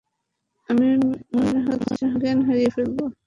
আমি 0.69 0.87
মনে 1.35 1.59
হচ্ছে 1.67 1.91
জ্ঞান 2.21 2.39
হারিয়ে 2.47 2.69
ফেলব! 2.75 2.97